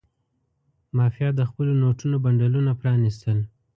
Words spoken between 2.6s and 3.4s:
پرانستل.